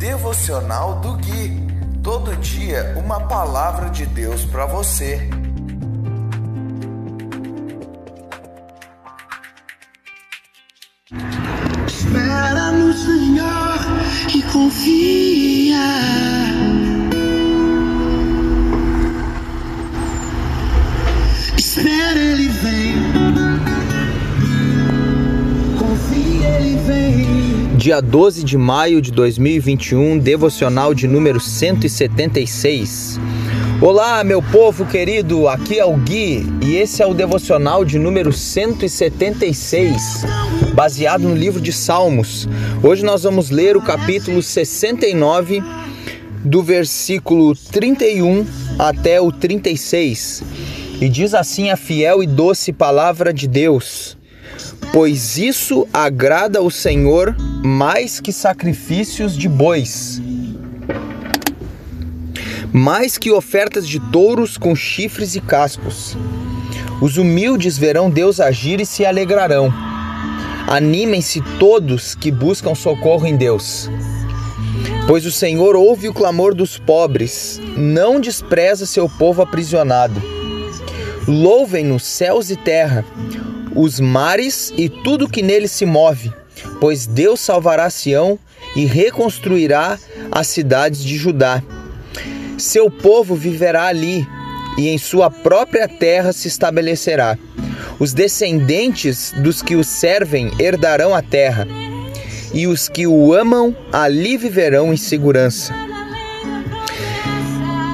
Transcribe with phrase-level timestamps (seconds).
[0.00, 1.60] Devocional do Gui.
[2.02, 5.28] Todo dia uma palavra de Deus para você.
[11.86, 13.78] Espera no Senhor
[14.34, 15.29] e confia.
[27.80, 33.18] Dia 12 de maio de 2021, devocional de número 176.
[33.80, 38.34] Olá, meu povo querido, aqui é o Gui e esse é o devocional de número
[38.34, 40.26] 176,
[40.74, 42.46] baseado no livro de Salmos.
[42.82, 45.62] Hoje nós vamos ler o capítulo 69,
[46.44, 48.46] do versículo 31
[48.78, 50.42] até o 36.
[51.00, 54.19] E diz assim a fiel e doce palavra de Deus:
[54.92, 60.20] Pois isso agrada ao Senhor mais que sacrifícios de bois
[62.72, 66.16] mais que ofertas de touros com chifres e cascos.
[67.00, 69.72] Os humildes verão Deus agir e se alegrarão.
[70.68, 73.90] Animem-se todos que buscam socorro em Deus.
[75.06, 80.22] Pois o Senhor ouve o clamor dos pobres, não despreza seu povo aprisionado.
[81.26, 83.04] Louvem-no céus e terra,
[83.74, 86.32] os mares e tudo que nele se move,
[86.80, 88.38] pois Deus salvará Sião
[88.76, 89.98] e reconstruirá
[90.30, 91.62] as cidades de Judá.
[92.58, 94.26] Seu povo viverá ali
[94.76, 97.38] e em sua própria terra se estabelecerá.
[97.98, 101.66] Os descendentes dos que o servem herdarão a terra,
[102.52, 105.74] e os que o amam ali viverão em segurança.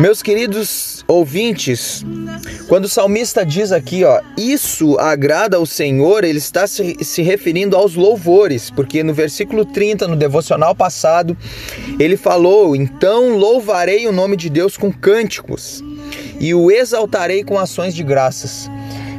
[0.00, 2.02] Meus queridos ouvintes,
[2.68, 7.76] quando o salmista diz aqui, ó, isso agrada ao Senhor, ele está se, se referindo
[7.76, 11.36] aos louvores, porque no versículo 30, no devocional passado,
[11.98, 15.84] ele falou: Então louvarei o nome de Deus com cânticos
[16.40, 18.70] e o exaltarei com ações de graças.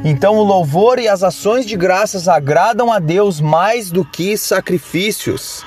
[0.04, 5.64] Então o louvor e as ações de graças agradam a Deus mais do que sacrifícios.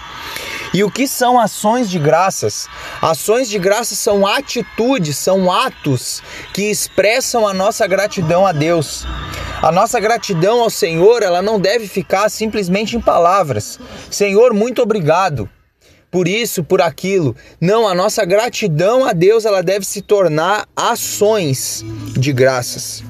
[0.73, 2.67] E o que são ações de graças?
[3.01, 6.21] Ações de graças são atitudes, são atos
[6.53, 9.05] que expressam a nossa gratidão a Deus.
[9.61, 13.79] A nossa gratidão ao Senhor, ela não deve ficar simplesmente em palavras.
[14.11, 15.49] Senhor, muito obrigado
[16.15, 17.35] por isso, por aquilo.
[17.59, 21.83] Não, a nossa gratidão a Deus, ela deve se tornar ações
[22.17, 23.03] de graças.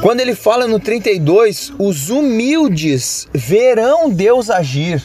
[0.00, 5.02] Quando ele fala no 32, os humildes verão Deus agir.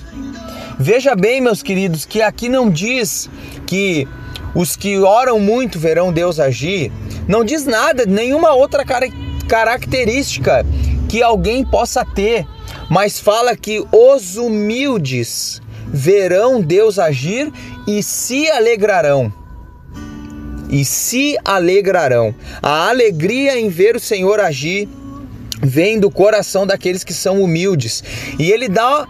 [0.80, 3.30] Veja bem, meus queridos, que aqui não diz
[3.66, 4.08] que
[4.53, 6.91] os que oram muito verão Deus agir,
[7.28, 8.84] não diz nada, nenhuma outra
[9.47, 10.66] característica
[11.08, 12.46] que alguém possa ter,
[12.90, 17.52] mas fala que os humildes verão Deus agir
[17.88, 19.34] e se alegrarão.
[20.69, 22.35] E se alegrarão.
[22.62, 24.90] A alegria em ver o Senhor agir
[25.62, 28.03] vem do coração daqueles que são humildes.
[28.38, 29.08] E ele dá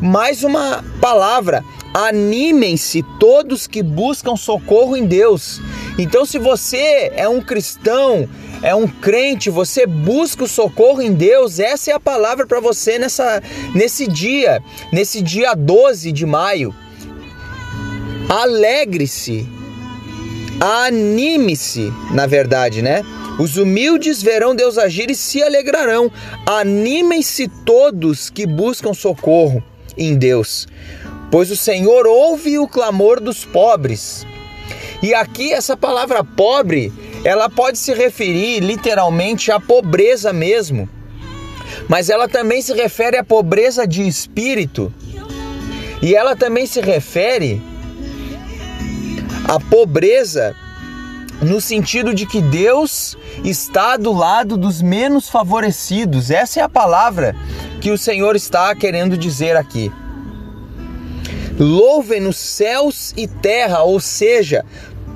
[0.00, 1.64] mais uma palavra:
[1.94, 5.60] animem-se todos que buscam socorro em Deus.
[5.98, 8.28] Então, se você é um cristão,
[8.62, 12.98] é um crente, você busca o socorro em Deus, essa é a palavra para você
[12.98, 13.42] nessa,
[13.74, 14.62] nesse dia,
[14.92, 16.74] nesse dia 12 de maio.
[18.28, 19.48] Alegre-se,
[20.60, 23.02] anime-se, na verdade, né?
[23.38, 26.10] Os humildes verão Deus agir e se alegrarão.
[26.46, 29.62] Animem-se todos que buscam socorro
[29.96, 30.66] em Deus,
[31.30, 34.26] pois o Senhor ouve o clamor dos pobres.
[35.02, 36.92] E aqui essa palavra pobre,
[37.24, 40.88] ela pode se referir literalmente à pobreza mesmo,
[41.88, 44.92] mas ela também se refere à pobreza de espírito.
[46.02, 47.60] E ela também se refere
[49.48, 50.54] à pobreza
[51.42, 56.30] no sentido de que Deus está do lado dos menos favorecidos.
[56.30, 57.36] Essa é a palavra
[57.86, 59.92] que o Senhor está querendo dizer aqui.
[61.56, 64.64] Louvem nos céus e terra, ou seja,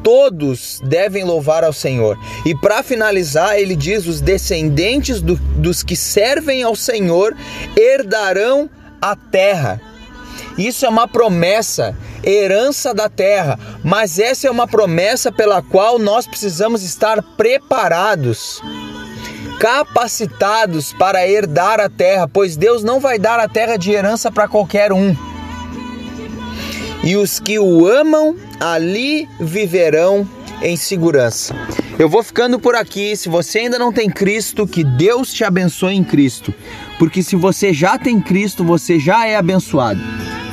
[0.05, 2.17] todos devem louvar ao Senhor.
[2.47, 7.37] E para finalizar, ele diz: os descendentes do, dos que servem ao Senhor
[7.77, 8.71] herdarão
[9.03, 9.81] a terra.
[10.57, 16.25] Isso é uma promessa, herança da terra, mas essa é uma promessa pela qual nós
[16.25, 18.63] precisamos estar preparados
[19.61, 24.49] capacitados para herdar a terra, pois Deus não vai dar a terra de herança para
[24.49, 25.15] qualquer um.
[27.05, 30.27] E os que o amam ali viverão
[30.63, 31.55] em segurança.
[31.99, 33.15] Eu vou ficando por aqui.
[33.15, 36.55] Se você ainda não tem Cristo, que Deus te abençoe em Cristo.
[36.99, 40.01] Porque se você já tem Cristo, você já é abençoado.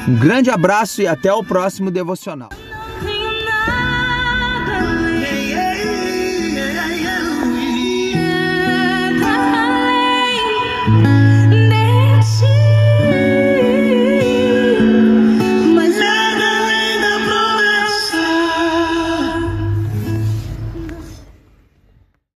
[0.06, 2.50] Um grande abraço e até o próximo devocional.